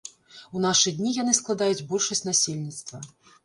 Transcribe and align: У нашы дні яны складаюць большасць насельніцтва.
У 0.57 0.61
нашы 0.63 0.93
дні 0.97 1.11
яны 1.21 1.37
складаюць 1.41 1.87
большасць 1.95 2.25
насельніцтва. 2.33 3.07